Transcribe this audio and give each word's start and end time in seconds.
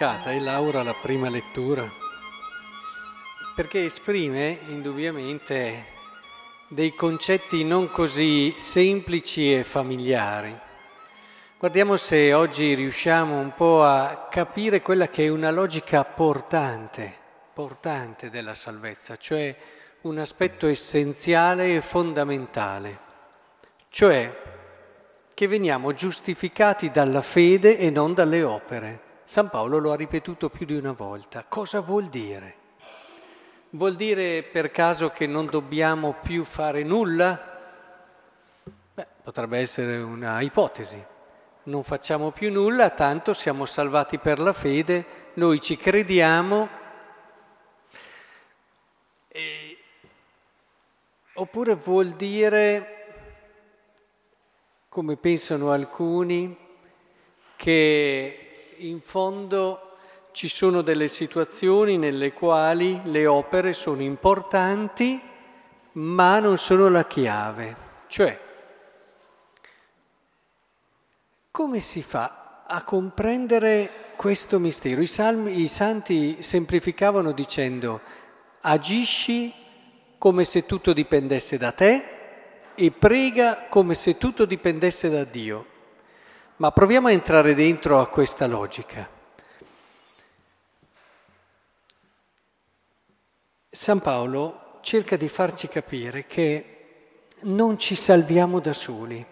complicata, 0.00 0.32
e 0.32 0.40
Laura 0.40 0.82
la 0.82 0.94
prima 0.94 1.28
lettura, 1.28 1.86
perché 3.54 3.84
esprime 3.84 4.58
indubbiamente 4.68 5.84
dei 6.68 6.94
concetti 6.94 7.64
non 7.64 7.90
così 7.90 8.54
semplici 8.56 9.54
e 9.54 9.62
familiari. 9.62 10.58
Guardiamo 11.58 11.98
se 11.98 12.32
oggi 12.32 12.72
riusciamo 12.72 13.38
un 13.38 13.52
po' 13.54 13.84
a 13.84 14.28
capire 14.30 14.80
quella 14.80 15.08
che 15.08 15.26
è 15.26 15.28
una 15.28 15.50
logica 15.50 16.02
portante, 16.04 17.12
portante 17.52 18.30
della 18.30 18.54
salvezza, 18.54 19.16
cioè 19.16 19.54
un 20.02 20.16
aspetto 20.16 20.66
essenziale 20.66 21.74
e 21.74 21.82
fondamentale, 21.82 22.98
cioè 23.90 24.34
che 25.34 25.46
veniamo 25.46 25.92
giustificati 25.92 26.90
dalla 26.90 27.20
fede 27.20 27.76
e 27.76 27.90
non 27.90 28.14
dalle 28.14 28.42
opere. 28.42 29.08
San 29.30 29.48
Paolo 29.48 29.78
lo 29.78 29.92
ha 29.92 29.94
ripetuto 29.94 30.50
più 30.50 30.66
di 30.66 30.74
una 30.74 30.90
volta. 30.90 31.44
Cosa 31.48 31.78
vuol 31.78 32.08
dire? 32.08 32.56
Vuol 33.70 33.94
dire 33.94 34.42
per 34.42 34.72
caso 34.72 35.10
che 35.10 35.28
non 35.28 35.46
dobbiamo 35.46 36.16
più 36.20 36.42
fare 36.42 36.82
nulla? 36.82 37.40
Beh, 38.92 39.06
potrebbe 39.22 39.58
essere 39.58 39.98
una 39.98 40.40
ipotesi. 40.40 41.00
Non 41.62 41.84
facciamo 41.84 42.32
più 42.32 42.50
nulla, 42.50 42.90
tanto 42.90 43.32
siamo 43.32 43.66
salvati 43.66 44.18
per 44.18 44.40
la 44.40 44.52
fede, 44.52 45.30
noi 45.34 45.60
ci 45.60 45.76
crediamo. 45.76 46.68
E... 49.28 49.78
Oppure 51.34 51.76
vuol 51.76 52.14
dire 52.14 52.96
come 54.88 55.16
pensano 55.16 55.70
alcuni, 55.70 56.56
che 57.54 58.49
in 58.80 59.00
fondo 59.00 59.96
ci 60.32 60.48
sono 60.48 60.82
delle 60.82 61.08
situazioni 61.08 61.98
nelle 61.98 62.32
quali 62.32 63.00
le 63.04 63.26
opere 63.26 63.72
sono 63.72 64.02
importanti, 64.02 65.20
ma 65.92 66.38
non 66.38 66.56
sono 66.56 66.88
la 66.88 67.06
chiave. 67.06 67.76
Cioè, 68.06 68.40
come 71.50 71.80
si 71.80 72.02
fa 72.02 72.64
a 72.66 72.84
comprendere 72.84 73.90
questo 74.16 74.58
mistero? 74.58 75.00
I, 75.00 75.06
salmi, 75.06 75.60
I 75.60 75.68
santi 75.68 76.42
semplificavano 76.42 77.32
dicendo 77.32 78.00
agisci 78.62 79.52
come 80.18 80.44
se 80.44 80.66
tutto 80.66 80.92
dipendesse 80.92 81.56
da 81.56 81.72
te 81.72 82.04
e 82.74 82.90
prega 82.92 83.66
come 83.68 83.94
se 83.94 84.16
tutto 84.16 84.44
dipendesse 84.44 85.10
da 85.10 85.24
Dio. 85.24 85.66
Ma 86.60 86.72
proviamo 86.72 87.08
a 87.08 87.12
entrare 87.12 87.54
dentro 87.54 88.00
a 88.00 88.08
questa 88.08 88.46
logica. 88.46 89.08
San 93.70 94.00
Paolo 94.00 94.76
cerca 94.82 95.16
di 95.16 95.30
farci 95.30 95.68
capire 95.68 96.26
che 96.26 97.28
non 97.44 97.78
ci 97.78 97.94
salviamo 97.94 98.60
da 98.60 98.74
soli. 98.74 99.24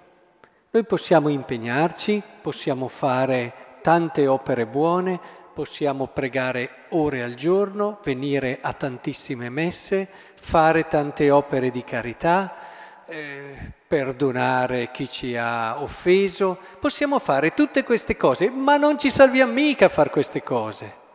Noi 0.70 0.84
possiamo 0.86 1.28
impegnarci, 1.28 2.22
possiamo 2.40 2.88
fare 2.88 3.76
tante 3.82 4.26
opere 4.26 4.64
buone, 4.64 5.20
possiamo 5.52 6.06
pregare 6.06 6.86
ore 6.90 7.22
al 7.22 7.34
giorno, 7.34 7.98
venire 8.02 8.60
a 8.62 8.72
tantissime 8.72 9.50
messe, 9.50 10.08
fare 10.34 10.86
tante 10.86 11.30
opere 11.30 11.70
di 11.70 11.84
carità, 11.84 12.67
eh, 13.08 13.72
perdonare 13.86 14.90
chi 14.90 15.08
ci 15.08 15.34
ha 15.34 15.80
offeso, 15.80 16.58
possiamo 16.78 17.18
fare 17.18 17.54
tutte 17.54 17.82
queste 17.82 18.16
cose, 18.16 18.50
ma 18.50 18.76
non 18.76 18.98
ci 18.98 19.10
salviamo 19.10 19.52
mica 19.52 19.86
a 19.86 19.88
fare 19.88 20.10
queste 20.10 20.42
cose. 20.42 21.06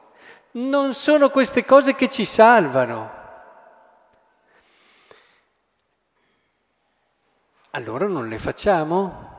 Non 0.53 0.93
sono 0.93 1.29
queste 1.29 1.65
cose 1.65 1.95
che 1.95 2.09
ci 2.09 2.25
salvano. 2.25 3.21
Allora 7.71 8.07
non 8.07 8.27
le 8.27 8.37
facciamo? 8.37 9.31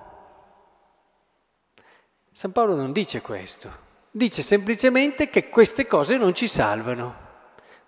San 2.31 2.51
Paolo 2.53 2.75
non 2.75 2.93
dice 2.93 3.21
questo, 3.21 3.71
dice 4.11 4.43
semplicemente 4.43 5.29
che 5.29 5.49
queste 5.49 5.87
cose 5.87 6.17
non 6.17 6.35
ci 6.35 6.49
salvano. 6.49 7.23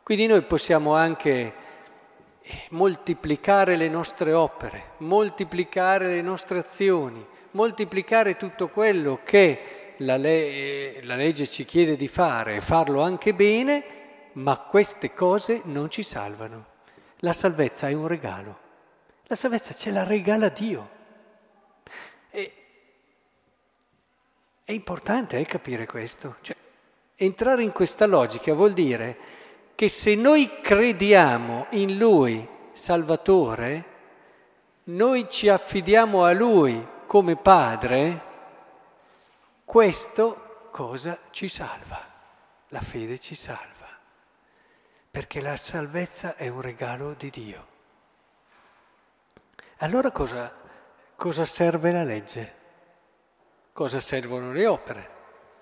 Quindi 0.03 0.27
noi 0.27 0.43
possiamo 0.43 0.95
anche 0.95 1.66
moltiplicare 2.71 3.77
le 3.77 3.89
nostre 3.89 4.33
opere, 4.33 4.93
moltiplicare 4.99 6.09
le 6.09 6.23
nostre 6.23 6.59
azioni, 6.59 7.25
moltiplicare 7.53 8.37
tutto 8.37 8.69
quello 8.69 9.21
che 9.25 9.95
la, 9.99 10.17
le- 10.17 11.03
la 11.03 11.17
legge 11.17 11.47
ci 11.47 11.65
chiede 11.65 11.97
di 11.97 12.09
fare 12.09 12.57
e 12.57 12.61
farlo 12.61 13.03
anche 13.03 13.35
bene, 13.35 13.85
ma 14.33 14.59
queste 14.59 15.15
cose 15.15 15.63
non 15.65 15.91
ci 15.91 16.03
salvano. 16.03 16.75
La 17.21 17.33
salvezza 17.33 17.89
è 17.89 17.93
un 17.93 18.07
regalo. 18.07 18.65
La 19.25 19.35
salvezza 19.35 19.73
ce 19.73 19.91
la 19.91 20.05
regala 20.05 20.49
Dio. 20.51 20.91
E, 22.31 22.53
è 24.63 24.73
importante 24.73 25.39
eh, 25.39 25.47
capire 25.47 25.87
questo. 25.87 26.37
Cioè, 26.43 26.57
entrare 27.17 27.63
in 27.63 27.73
questa 27.73 28.07
logica 28.07 28.53
vuol 28.53 28.75
dire 28.75 29.17
che 29.77 29.91
se 29.91 30.15
noi 30.15 30.63
crediamo 30.63 31.67
in 31.73 31.99
Lui 31.99 32.49
Salvatore, 32.73 33.85
noi 34.85 35.29
ci 35.29 35.51
affidiamo 35.51 36.25
a 36.25 36.33
Lui 36.33 36.95
come 37.07 37.37
Padre, 37.37 38.23
questo 39.67 40.69
cosa 40.71 41.19
ci 41.31 41.49
salva? 41.49 42.03
La 42.69 42.81
fede 42.81 43.19
ci 43.19 43.35
salva, 43.35 43.87
perché 45.11 45.43
la 45.43 45.57
salvezza 45.57 46.37
è 46.37 46.49
un 46.49 46.63
regalo 46.63 47.13
di 47.13 47.29
Dio. 47.29 47.67
Allora 49.79 50.11
cosa, 50.11 50.55
cosa 51.17 51.45
serve 51.45 51.93
la 51.93 52.03
legge? 52.03 52.55
Cosa 53.75 54.01
servono 54.01 54.53
le 54.53 54.67
opere? 54.67 55.11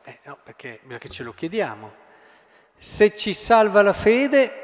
Eh, 0.05 0.21
no, 0.23 0.39
perché, 0.41 0.81
perché 0.87 1.09
ce 1.09 1.25
lo 1.25 1.35
chiediamo. 1.35 2.04
Se 2.77 3.15
ci 3.15 3.35
salva 3.35 3.83
la 3.83 3.93
fede, 3.93 4.63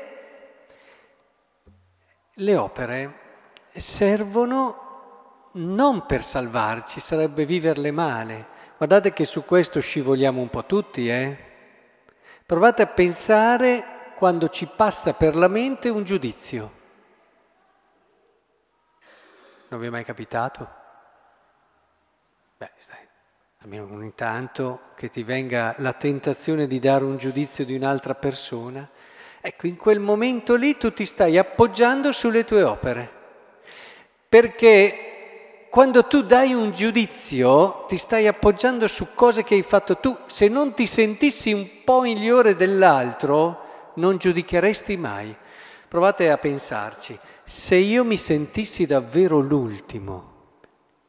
le 2.34 2.56
opere 2.56 3.18
servono 3.74 4.88
non 5.52 6.06
per 6.06 6.22
salvarci, 6.22 7.00
sarebbe 7.00 7.44
viverle 7.44 7.90
male. 7.90 8.46
Guardate 8.76 9.12
che 9.12 9.24
su 9.24 9.44
questo 9.44 9.80
scivoliamo 9.80 10.40
un 10.40 10.48
po' 10.48 10.64
tutti, 10.64 11.08
eh? 11.08 11.48
Provate 12.46 12.82
a 12.82 12.86
pensare 12.86 14.12
quando 14.16 14.48
ci 14.48 14.66
passa 14.66 15.12
per 15.14 15.36
la 15.36 15.48
mente 15.48 15.88
un 15.88 16.04
giudizio. 16.04 16.78
Non 19.68 19.80
vi 19.80 19.86
è 19.86 19.90
mai 19.90 20.04
capitato? 20.04 20.68
Beh, 22.56 22.72
stai, 22.76 23.08
almeno 23.62 23.86
ogni 23.92 24.12
tanto 24.14 24.80
che 24.94 25.10
ti 25.10 25.22
venga 25.22 25.74
la 25.78 25.92
tentazione 25.92 26.66
di 26.66 26.78
dare 26.78 27.04
un 27.04 27.18
giudizio 27.18 27.66
di 27.66 27.74
un'altra 27.74 28.14
persona. 28.14 28.88
Ecco, 29.38 29.66
in 29.66 29.76
quel 29.76 30.00
momento 30.00 30.54
lì 30.54 30.78
tu 30.78 30.92
ti 30.94 31.04
stai 31.04 31.36
appoggiando 31.36 32.10
sulle 32.10 32.44
tue 32.44 32.62
opere, 32.62 33.10
perché 34.26 35.66
quando 35.68 36.06
tu 36.06 36.22
dai 36.22 36.54
un 36.54 36.72
giudizio 36.72 37.84
ti 37.86 37.98
stai 37.98 38.26
appoggiando 38.26 38.88
su 38.88 39.08
cose 39.14 39.44
che 39.44 39.54
hai 39.54 39.62
fatto 39.62 39.98
tu. 39.98 40.16
Se 40.26 40.48
non 40.48 40.72
ti 40.72 40.86
sentissi 40.86 41.52
un 41.52 41.68
po' 41.84 42.00
migliore 42.00 42.56
dell'altro, 42.56 43.92
non 43.94 44.16
giudicheresti 44.16 44.96
mai. 44.96 45.36
Provate 45.86 46.30
a 46.30 46.38
pensarci, 46.38 47.18
se 47.44 47.76
io 47.76 48.04
mi 48.04 48.16
sentissi 48.16 48.86
davvero 48.86 49.38
l'ultimo, 49.38 50.29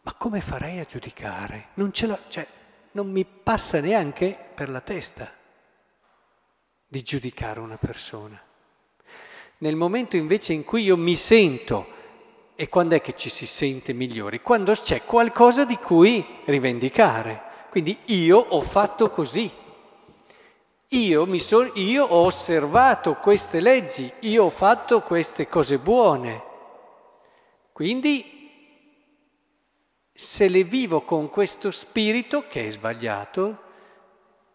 ma 0.02 0.14
come 0.14 0.42
farei 0.42 0.80
a 0.80 0.84
giudicare? 0.84 1.70
Non, 1.76 1.92
la, 2.02 2.20
cioè, 2.28 2.48
non 2.92 3.12
mi 3.12 3.26
passa 3.26 3.80
neanche 3.80 4.38
per 4.54 4.70
la 4.70 4.82
testa 4.82 5.32
di 6.88 7.02
giudicare 7.04 7.60
una 7.60 7.78
persona. 7.78 8.42
Nel 9.60 9.76
momento 9.76 10.18
invece 10.18 10.54
in 10.54 10.64
cui 10.64 10.84
io 10.84 10.98
mi 10.98 11.16
sento, 11.16 12.00
e 12.56 12.68
quando 12.68 12.96
è 12.96 13.02
che 13.02 13.16
ci 13.16 13.30
si 13.30 13.46
sente 13.46 13.94
migliori? 13.94 14.42
Quando 14.42 14.74
c'è 14.74 15.04
qualcosa 15.06 15.66
di 15.66 15.78
cui 15.78 16.26
rivendicare. 16.46 17.50
Quindi 17.70 17.98
io 18.06 18.38
ho 18.38 18.62
fatto 18.62 19.10
così, 19.10 19.50
io, 20.90 21.40
so, 21.40 21.72
io, 21.76 22.04
ho 22.04 22.26
osservato 22.26 23.16
queste 23.16 23.62
leggi, 23.62 24.12
io 24.22 24.44
ho 24.44 24.50
fatto 24.50 25.02
queste 25.02 25.48
cose 25.48 25.78
buone. 25.78 26.44
Quindi, 27.72 28.41
se 30.22 30.48
le 30.50 30.64
vivo 30.64 31.02
con 31.02 31.32
questo 31.32 31.72
spirito, 31.72 32.46
che 32.48 32.68
è 32.68 32.70
sbagliato, 32.70 33.64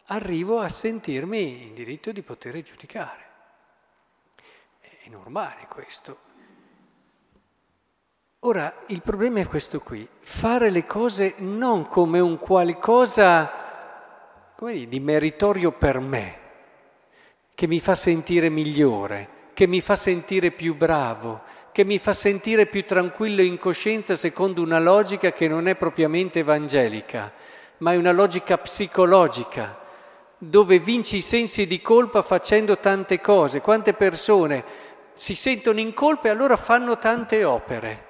arrivo 0.06 0.60
a 0.60 0.68
sentirmi 0.68 1.66
in 1.66 1.74
diritto 1.74 2.12
di 2.12 2.22
poter 2.22 2.62
giudicare. 2.62 3.24
È 4.78 5.08
normale 5.08 5.66
questo. 5.68 6.18
Ora, 8.40 8.84
il 8.86 9.02
problema 9.02 9.40
è 9.40 9.48
questo 9.48 9.80
qui, 9.80 10.08
fare 10.20 10.70
le 10.70 10.86
cose 10.86 11.34
non 11.38 11.88
come 11.88 12.20
un 12.20 12.38
qualcosa 12.38 14.52
come 14.54 14.72
dire, 14.72 14.88
di 14.88 15.00
meritorio 15.00 15.72
per 15.72 15.98
me, 15.98 16.38
che 17.56 17.66
mi 17.66 17.80
fa 17.80 17.96
sentire 17.96 18.50
migliore, 18.50 19.50
che 19.52 19.66
mi 19.66 19.80
fa 19.80 19.96
sentire 19.96 20.52
più 20.52 20.76
bravo, 20.76 21.42
che 21.76 21.84
mi 21.84 21.99
fa 21.99 22.14
sentire 22.14 22.64
più 22.64 22.87
tranquillo 22.87 23.43
in 23.43 23.58
coscienza 23.58 24.17
secondo 24.17 24.62
una 24.62 24.78
logica 24.78 25.32
che 25.32 25.46
non 25.46 25.69
è 25.69 25.75
propriamente 25.75 26.38
evangelica, 26.38 27.31
ma 27.78 27.93
è 27.93 27.96
una 27.96 28.12
logica 28.12 28.56
psicologica, 28.56 29.78
dove 30.38 30.78
vinci 30.78 31.19
i 31.19 31.20
sensi 31.20 31.67
di 31.67 31.82
colpa 31.82 32.23
facendo 32.23 32.78
tante 32.78 33.20
cose. 33.20 33.61
Quante 33.61 33.93
persone 33.93 34.64
si 35.12 35.34
sentono 35.34 35.78
in 35.78 35.93
colpa 35.93 36.28
e 36.28 36.31
allora 36.31 36.56
fanno 36.56 36.96
tante 36.96 37.44
opere, 37.44 38.06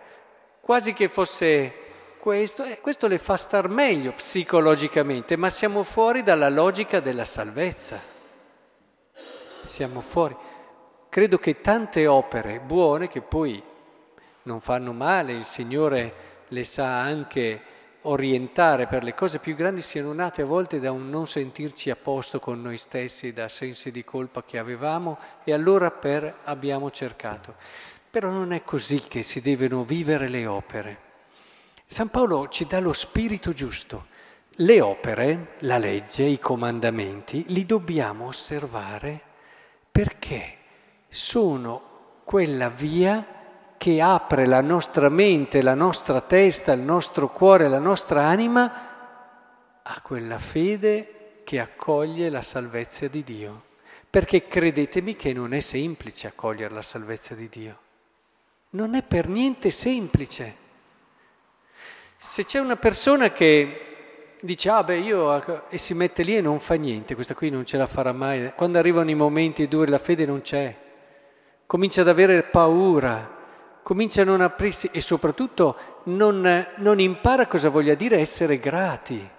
quasi 0.61 0.93
che 0.93 1.09
fosse 1.09 1.75
questo, 2.21 2.63
e 2.63 2.79
questo 2.81 3.09
le 3.09 3.19
fa 3.19 3.37
star 3.37 3.69
meglio 3.69 4.13
psicologicamente, 4.13 5.35
ma 5.35 5.51
siamo 5.51 5.83
fuori 5.83 6.23
dalla 6.23 6.51
logica 6.51 7.01
della 7.01 7.25
salvezza. 7.25 8.01
Siamo 9.65 10.01
fuori. 10.01 10.37
Credo 11.17 11.39
che 11.39 11.63
tante 11.63 12.07
opere 12.07 12.61
buone 12.61 13.09
che 13.09 13.23
poi 13.23 13.63
non 14.43 14.61
fanno 14.61 14.93
male, 14.93 15.33
il 15.33 15.47
Signore 15.47 16.45
le 16.49 16.63
sa 16.63 17.01
anche 17.01 17.59
orientare 18.03 18.87
per 18.87 19.03
le 19.03 19.15
cose 19.15 19.39
più 19.39 19.55
grandi, 19.55 19.81
siano 19.81 20.13
nate 20.13 20.43
a 20.43 20.45
volte 20.45 20.79
da 20.79 20.93
un 20.93 21.09
non 21.09 21.27
sentirci 21.27 21.89
a 21.89 21.97
posto 21.97 22.39
con 22.39 22.61
noi 22.61 22.77
stessi, 22.77 23.33
da 23.33 23.49
sensi 23.49 23.91
di 23.91 24.05
colpa 24.05 24.45
che 24.45 24.59
avevamo 24.59 25.19
e 25.45 25.55
allora 25.55 25.91
per 25.91 26.41
abbiamo 26.45 26.91
cercato. 26.91 27.55
Però 28.11 28.29
non 28.29 28.53
è 28.53 28.63
così 28.63 29.01
che 29.09 29.23
si 29.23 29.41
devono 29.41 29.85
vivere 29.85 30.29
le 30.29 30.47
opere. 30.47 30.99
San 31.87 32.11
Paolo 32.11 32.49
ci 32.49 32.67
dà 32.67 32.79
lo 32.79 32.93
spirito 32.93 33.53
giusto. 33.53 34.09
Le 34.51 34.83
opere, 34.83 35.55
la 35.61 35.79
legge, 35.79 36.25
i 36.25 36.39
comandamenti, 36.39 37.47
li 37.49 37.65
dobbiamo 37.65 38.27
osservare 38.27 39.19
perché 39.91 40.57
sono 41.09 41.95
quella 42.25 42.69
via 42.69 43.25
che 43.77 44.01
apre 44.01 44.47
la 44.47 44.61
nostra 44.61 45.09
mente, 45.09 45.63
la 45.63 45.75
nostra 45.75 46.21
testa, 46.21 46.73
il 46.73 46.81
nostro 46.81 47.31
cuore, 47.31 47.69
la 47.69 47.79
nostra 47.79 48.25
anima 48.25 49.81
a 49.83 50.01
quella 50.01 50.39
fede 50.39 51.41
che 51.45 51.61
accoglie 51.61 52.29
la 52.31 52.43
salvezza 52.43 53.07
di 53.07 53.23
Dio. 53.23 53.63
Perché 54.11 54.49
credetemi 54.49 55.15
che 55.15 55.33
non 55.33 55.53
è 55.53 55.61
semplice 55.61 56.27
accogliere 56.27 56.73
la 56.73 56.83
salvezza 56.83 57.35
di 57.35 57.49
Dio. 57.49 57.79
Non 58.71 58.95
è 58.95 59.03
per 59.03 59.29
niente 59.29 59.71
semplice. 59.71 60.65
Se 62.17 62.45
c'è 62.45 62.59
una 62.59 62.77
persona 62.77 63.31
che 63.31 63.87
dice, 64.41 64.71
ah 64.71 64.83
beh, 64.83 64.99
io, 64.99 65.69
e 65.69 65.79
si 65.79 65.95
mette 65.95 66.23
lì 66.23 66.37
e 66.37 66.41
non 66.41 66.59
fa 66.59 66.75
niente, 66.75 67.15
questa 67.15 67.35
qui 67.35 67.51
non 67.51 67.65
ce 67.65 67.77
la 67.77 67.87
farà 67.87 68.13
mai, 68.13 68.53
quando 68.55 68.79
arrivano 68.79 69.11
i 69.11 69.15
momenti 69.15 69.69
duri 69.69 69.91
la 69.91 69.99
fede 69.99 70.25
non 70.27 70.41
c'è, 70.41 70.75
comincia 71.67 72.03
ad 72.03 72.09
avere 72.09 72.45
paura, 72.45 73.35
comincia 73.83 74.23
a 74.23 74.25
non 74.25 74.41
aprirsi 74.41 74.89
e 74.93 75.01
soprattutto 75.01 75.77
non, 76.05 76.67
non 76.77 77.01
impara 77.01 77.47
cosa 77.47 77.69
voglia 77.69 77.95
dire 77.95 78.19
essere 78.19 78.59
grati. 78.59 79.31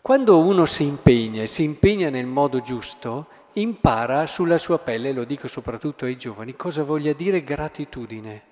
Quando 0.00 0.40
uno 0.40 0.66
si 0.66 0.84
impegna 0.84 1.42
e 1.42 1.46
si 1.46 1.62
impegna 1.62 2.10
nel 2.10 2.26
modo 2.26 2.60
giusto, 2.60 3.26
impara 3.54 4.26
sulla 4.26 4.58
sua 4.58 4.78
pelle, 4.78 5.12
lo 5.12 5.24
dico 5.24 5.48
soprattutto 5.48 6.04
ai 6.04 6.16
giovani, 6.16 6.56
cosa 6.56 6.82
voglia 6.82 7.12
dire 7.12 7.44
gratitudine. 7.44 8.42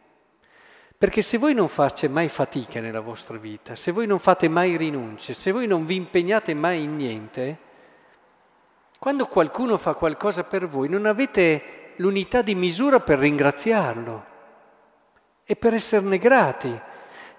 Perché 0.97 1.23
se 1.23 1.39
voi 1.39 1.55
non 1.55 1.69
fate 1.69 2.09
mai 2.09 2.29
fatica 2.29 2.81
nella 2.81 3.01
vostra 3.01 3.39
vita, 3.39 3.75
se 3.75 3.91
voi 3.91 4.07
non 4.07 4.19
fate 4.19 4.49
mai 4.49 4.77
rinunce, 4.77 5.33
se 5.33 5.51
voi 5.51 5.67
non 5.67 5.87
vi 5.87 5.97
impegnate 5.97 6.53
mai 6.53 6.83
in 6.83 6.97
niente, 6.97 7.59
quando 8.99 9.27
qualcuno 9.27 9.79
fa 9.79 9.95
qualcosa 9.95 10.45
per 10.45 10.69
voi 10.69 10.91
non 10.91 11.07
avete 11.07 11.80
l'unità 12.01 12.43
di 12.43 12.55
misura 12.55 13.01
per 13.01 13.19
ringraziarlo 13.19 14.27
e 15.45 15.55
per 15.55 15.75
esserne 15.75 16.19
grati. 16.19 16.81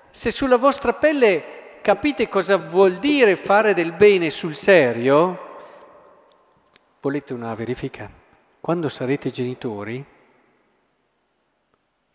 Se 0.10 0.32
sulla 0.32 0.58
vostra 0.58 0.94
pelle 0.94 1.80
capite 1.82 2.30
cosa 2.30 2.58
vuol 2.58 2.98
dire 2.98 3.36
fare 3.36 3.74
del 3.74 3.92
bene 3.92 4.30
sul 4.30 4.56
serio, 4.56 5.50
volete 7.02 7.34
una 7.34 7.54
verifica? 7.56 8.10
Quando 8.60 8.90
sarete 8.90 9.32
genitori, 9.32 10.06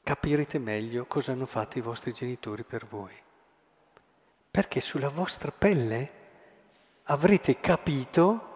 capirete 0.03 0.59
meglio 0.59 1.07
cosa 1.07 1.33
hanno 1.33 1.47
fatto 1.47 1.79
i 1.79 1.83
vostri 1.83 2.13
genitori 2.13 2.63
per 2.63 2.87
voi. 2.87 3.15
Perché 4.49 4.81
sulla 4.81 5.09
vostra 5.09 5.51
pelle 5.51 6.11
avrete 7.05 7.59
capito 7.59 8.55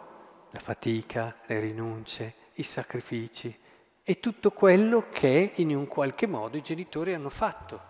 la 0.51 0.61
fatica, 0.61 1.37
le 1.47 1.61
rinunce, 1.61 2.35
i 2.55 2.63
sacrifici 2.63 3.59
e 4.11 4.19
tutto 4.19 4.51
quello 4.51 5.07
che 5.13 5.53
in 5.55 5.75
un 5.77 5.87
qualche 5.87 6.27
modo 6.27 6.57
i 6.57 6.63
genitori 6.63 7.15
hanno 7.15 7.29
fatto. 7.29 7.81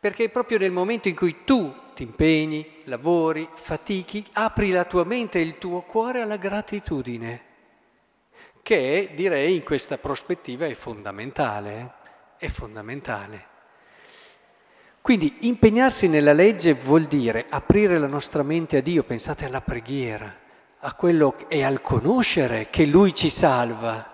Perché 0.00 0.30
proprio 0.30 0.56
nel 0.56 0.72
momento 0.72 1.08
in 1.08 1.14
cui 1.14 1.44
tu 1.44 1.74
ti 1.94 2.02
impegni, 2.02 2.80
lavori, 2.84 3.46
fatichi, 3.52 4.24
apri 4.32 4.70
la 4.70 4.84
tua 4.84 5.04
mente 5.04 5.38
e 5.38 5.42
il 5.42 5.58
tuo 5.58 5.82
cuore 5.82 6.22
alla 6.22 6.36
gratitudine, 6.36 7.42
che 8.62 9.12
direi 9.14 9.56
in 9.56 9.64
questa 9.64 9.98
prospettiva 9.98 10.64
è 10.64 10.72
fondamentale. 10.72 11.78
Eh? 11.78 12.02
è 12.38 12.48
fondamentale. 12.48 13.52
Quindi 15.02 15.36
impegnarsi 15.40 16.08
nella 16.08 16.32
legge 16.32 16.72
vuol 16.72 17.04
dire 17.04 17.46
aprire 17.48 17.98
la 17.98 18.06
nostra 18.06 18.42
mente 18.42 18.78
a 18.78 18.80
Dio, 18.80 19.02
pensate 19.02 19.44
alla 19.44 19.60
preghiera, 19.60 20.34
a 20.78 20.94
quello 20.94 21.36
e 21.48 21.62
al 21.62 21.82
conoscere 21.82 22.70
che 22.70 22.86
Lui 22.86 23.12
ci 23.14 23.28
salva. 23.28 24.13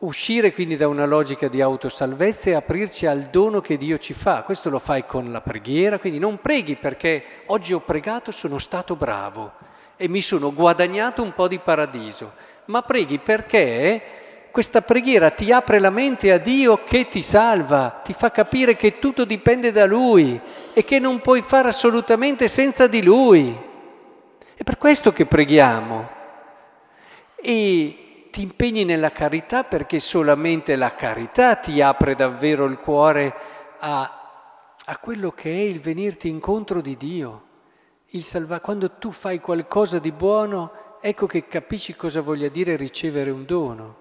Uscire 0.00 0.54
quindi 0.54 0.76
da 0.76 0.88
una 0.88 1.04
logica 1.04 1.48
di 1.48 1.60
autosalvezza 1.60 2.48
e 2.48 2.54
aprirci 2.54 3.04
al 3.04 3.24
dono 3.24 3.60
che 3.60 3.76
Dio 3.76 3.98
ci 3.98 4.14
fa. 4.14 4.42
Questo 4.44 4.70
lo 4.70 4.78
fai 4.78 5.04
con 5.04 5.30
la 5.30 5.42
preghiera, 5.42 5.98
quindi 5.98 6.18
non 6.18 6.40
preghi 6.40 6.76
perché 6.76 7.22
oggi 7.46 7.74
ho 7.74 7.80
pregato, 7.80 8.32
sono 8.32 8.56
stato 8.56 8.96
bravo 8.96 9.52
e 9.98 10.08
mi 10.08 10.22
sono 10.22 10.54
guadagnato 10.54 11.22
un 11.22 11.34
po' 11.34 11.48
di 11.48 11.58
paradiso, 11.58 12.32
ma 12.66 12.80
preghi 12.80 13.18
perché 13.18 14.48
questa 14.50 14.80
preghiera 14.80 15.28
ti 15.28 15.52
apre 15.52 15.78
la 15.78 15.90
mente 15.90 16.32
a 16.32 16.38
Dio 16.38 16.82
che 16.82 17.06
ti 17.06 17.20
salva, 17.20 18.00
ti 18.02 18.14
fa 18.14 18.30
capire 18.30 18.76
che 18.76 18.98
tutto 18.98 19.26
dipende 19.26 19.70
da 19.70 19.84
Lui 19.84 20.40
e 20.72 20.82
che 20.82 20.98
non 20.98 21.20
puoi 21.20 21.42
fare 21.42 21.68
assolutamente 21.68 22.48
senza 22.48 22.86
di 22.86 23.02
Lui. 23.02 23.54
È 24.54 24.62
per 24.62 24.78
questo 24.78 25.12
che 25.12 25.26
preghiamo. 25.26 26.08
E 27.36 28.09
ti 28.30 28.42
impegni 28.42 28.84
nella 28.84 29.10
carità 29.10 29.64
perché 29.64 29.98
solamente 29.98 30.76
la 30.76 30.94
carità 30.94 31.56
ti 31.56 31.80
apre 31.82 32.14
davvero 32.14 32.64
il 32.64 32.78
cuore 32.78 33.34
a, 33.80 34.74
a 34.84 34.98
quello 34.98 35.32
che 35.32 35.50
è 35.50 35.60
il 35.60 35.80
venirti 35.80 36.28
incontro 36.28 36.80
di 36.80 36.96
Dio. 36.96 37.48
Salva- 38.20 38.60
Quando 38.60 38.92
tu 38.92 39.10
fai 39.10 39.40
qualcosa 39.40 39.98
di 39.98 40.12
buono, 40.12 40.98
ecco 41.00 41.26
che 41.26 41.46
capisci 41.46 41.94
cosa 41.94 42.20
voglia 42.20 42.48
dire 42.48 42.76
ricevere 42.76 43.30
un 43.30 43.44
dono 43.44 43.96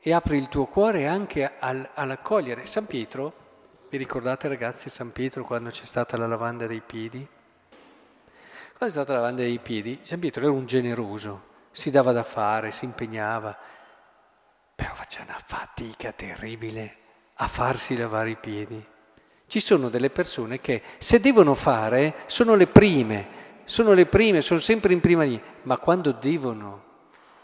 e 0.00 0.12
apri 0.12 0.36
il 0.36 0.48
tuo 0.48 0.66
cuore 0.66 1.06
anche 1.06 1.52
al, 1.58 1.88
all'accogliere. 1.94 2.66
San 2.66 2.86
Pietro, 2.86 3.32
vi 3.88 3.96
ricordate 3.98 4.48
ragazzi 4.48 4.90
San 4.90 5.12
Pietro 5.12 5.44
quando 5.44 5.70
c'è 5.70 5.84
stata 5.84 6.16
la 6.16 6.26
lavanda 6.26 6.66
dei 6.66 6.80
piedi? 6.80 7.26
Quando 8.76 8.86
è 8.86 8.88
stata 8.88 9.12
la 9.12 9.20
lavanda 9.20 9.42
dei 9.42 9.60
piedi, 9.60 9.98
San 10.02 10.18
Pietro 10.18 10.42
era 10.42 10.50
un 10.50 10.66
generoso, 10.66 11.50
si 11.72 11.90
dava 11.90 12.12
da 12.12 12.22
fare, 12.22 12.70
si 12.70 12.84
impegnava, 12.84 13.56
però 14.74 14.94
faceva 14.94 15.24
una 15.30 15.40
fatica 15.44 16.12
terribile 16.12 16.96
a 17.34 17.48
farsi 17.48 17.96
lavare 17.96 18.30
i 18.30 18.36
piedi. 18.36 18.86
Ci 19.46 19.60
sono 19.60 19.88
delle 19.88 20.10
persone 20.10 20.60
che 20.60 20.82
se 20.98 21.20
devono 21.20 21.54
fare 21.54 22.14
sono 22.26 22.54
le 22.54 22.66
prime, 22.68 23.40
sono 23.64 23.92
le 23.92 24.06
prime, 24.06 24.40
sono 24.40 24.60
sempre 24.60 24.92
in 24.92 25.00
prima 25.00 25.24
linea, 25.24 25.42
ma 25.62 25.78
quando 25.78 26.12
devono 26.12 26.90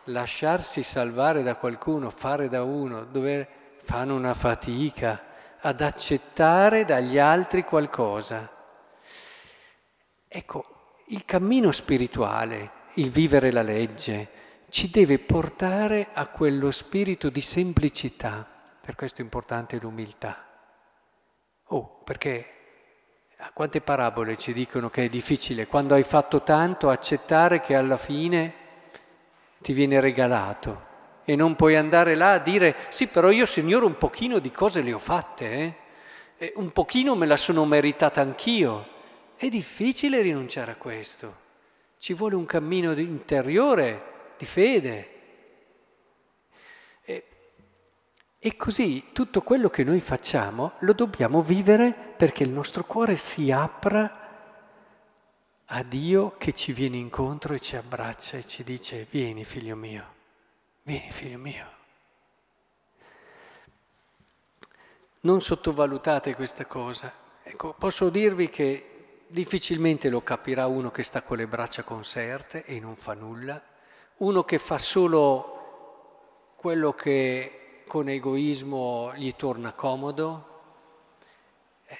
lasciarsi 0.04 0.82
salvare 0.82 1.42
da 1.42 1.56
qualcuno, 1.56 2.10
fare 2.10 2.48
da 2.48 2.62
uno, 2.62 3.04
dove 3.04 3.48
fanno 3.82 4.14
una 4.14 4.34
fatica 4.34 5.24
ad 5.60 5.80
accettare 5.80 6.84
dagli 6.84 7.18
altri 7.18 7.64
qualcosa. 7.64 8.48
Ecco, 10.26 10.64
il 11.08 11.24
cammino 11.24 11.72
spirituale, 11.72 12.70
il 12.94 13.10
vivere 13.10 13.52
la 13.52 13.62
legge, 13.62 14.28
ci 14.68 14.90
deve 14.90 15.18
portare 15.18 16.08
a 16.12 16.26
quello 16.28 16.70
spirito 16.70 17.30
di 17.30 17.42
semplicità. 17.42 18.46
Per 18.80 18.94
questo 18.94 19.20
è 19.20 19.24
importante 19.24 19.78
l'umiltà. 19.80 20.46
Oh, 21.68 22.00
perché 22.04 22.52
quante 23.52 23.80
parabole 23.80 24.36
ci 24.36 24.52
dicono 24.52 24.90
che 24.90 25.04
è 25.04 25.08
difficile 25.08 25.66
quando 25.66 25.94
hai 25.94 26.02
fatto 26.02 26.42
tanto 26.42 26.90
accettare 26.90 27.60
che 27.60 27.76
alla 27.76 27.96
fine 27.96 28.54
ti 29.60 29.72
viene 29.72 30.00
regalato 30.00 30.86
e 31.24 31.36
non 31.36 31.54
puoi 31.54 31.76
andare 31.76 32.14
là 32.14 32.32
a 32.32 32.38
dire 32.38 32.74
sì 32.88 33.06
però 33.06 33.30
io 33.30 33.46
Signore 33.46 33.84
un 33.84 33.96
pochino 33.96 34.38
di 34.38 34.50
cose 34.50 34.82
le 34.82 34.92
ho 34.92 34.98
fatte, 34.98 35.76
eh? 36.38 36.52
Un 36.56 36.72
pochino 36.72 37.16
me 37.16 37.26
la 37.26 37.36
sono 37.36 37.64
meritata 37.64 38.20
anch'io. 38.20 38.86
È 39.36 39.48
difficile 39.48 40.22
rinunciare 40.22 40.70
a 40.70 40.76
questo. 40.76 41.46
Ci 41.98 42.14
vuole 42.14 42.36
un 42.36 42.46
cammino 42.46 42.92
interiore 42.92 44.34
di 44.38 44.46
fede. 44.46 45.10
E, 47.02 47.24
e 48.38 48.56
così 48.56 49.06
tutto 49.12 49.42
quello 49.42 49.68
che 49.68 49.84
noi 49.84 50.00
facciamo 50.00 50.72
lo 50.80 50.92
dobbiamo 50.92 51.42
vivere 51.42 51.92
perché 51.92 52.44
il 52.44 52.50
nostro 52.50 52.84
cuore 52.84 53.16
si 53.16 53.50
apra 53.50 54.18
a 55.70 55.82
Dio 55.82 56.36
che 56.38 56.52
ci 56.54 56.72
viene 56.72 56.96
incontro 56.96 57.54
e 57.54 57.60
ci 57.60 57.76
abbraccia 57.76 58.38
e 58.38 58.44
ci 58.44 58.64
dice 58.64 59.06
vieni 59.10 59.44
figlio 59.44 59.76
mio, 59.76 60.14
vieni 60.82 61.10
figlio 61.10 61.38
mio. 61.38 61.76
Non 65.20 65.42
sottovalutate 65.42 66.34
questa 66.34 66.64
cosa. 66.64 67.12
Ecco, 67.42 67.74
posso 67.76 68.08
dirvi 68.08 68.48
che 68.48 68.87
difficilmente 69.28 70.08
lo 70.08 70.22
capirà 70.22 70.66
uno 70.66 70.90
che 70.90 71.02
sta 71.02 71.22
con 71.22 71.36
le 71.36 71.46
braccia 71.46 71.82
conserte 71.82 72.64
e 72.64 72.80
non 72.80 72.96
fa 72.96 73.14
nulla, 73.14 73.62
uno 74.18 74.42
che 74.44 74.58
fa 74.58 74.78
solo 74.78 76.54
quello 76.56 76.92
che 76.92 77.82
con 77.86 78.08
egoismo 78.08 79.12
gli 79.14 79.34
torna 79.36 79.72
comodo, 79.72 80.48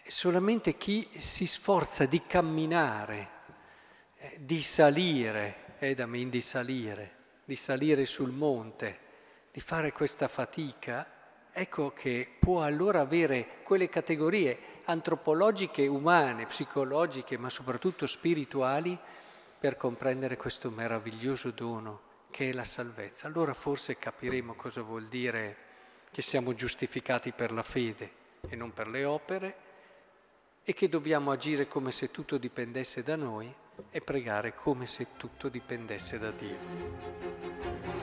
solamente 0.07 0.77
chi 0.77 1.09
si 1.17 1.47
sforza 1.47 2.07
di 2.07 2.23
camminare, 2.27 3.29
eh, 4.19 4.37
di 4.41 4.63
salire, 4.63 5.77
edamin 5.79 6.29
di 6.29 6.41
salire, 6.41 7.17
di 7.45 7.57
salire 7.57 8.05
sul 8.05 8.33
monte, 8.33 8.99
di 9.53 9.61
fare 9.61 9.93
questa 9.93 10.29
fatica, 10.29 11.07
ecco 11.53 11.93
che 11.93 12.29
può 12.39 12.63
allora 12.63 13.01
avere 13.01 13.61
quelle 13.63 13.89
categorie 13.89 14.78
antropologiche, 14.89 15.87
umane, 15.87 16.47
psicologiche, 16.47 17.37
ma 17.37 17.51
soprattutto 17.51 18.07
spirituali, 18.07 18.99
per 19.59 19.77
comprendere 19.77 20.37
questo 20.37 20.71
meraviglioso 20.71 21.51
dono 21.51 22.07
che 22.31 22.51
è 22.51 22.53
la 22.53 22.65
salvezza. 22.65 23.27
Allora 23.27 23.53
forse 23.55 23.99
capiremo 23.99 24.55
cosa 24.55 24.83
vuol 24.83 25.07
dire 25.09 25.57
che 26.11 26.23
siamo 26.23 26.55
giustificati 26.55 27.33
per 27.33 27.53
la 27.53 27.63
fede 27.63 28.13
e 28.49 28.57
non 28.57 28.73
per 28.73 28.89
le 28.89 29.05
opere 29.05 29.57
e 30.63 30.73
che 30.73 30.89
dobbiamo 30.89 31.33
agire 31.33 31.67
come 31.67 31.91
se 31.91 32.11
tutto 32.11 32.39
dipendesse 32.39 33.03
da 33.03 33.17
noi 33.17 33.53
e 33.91 34.01
pregare 34.01 34.55
come 34.55 34.87
se 34.87 35.09
tutto 35.17 35.49
dipendesse 35.49 36.19
da 36.19 36.31
Dio. 36.31 37.98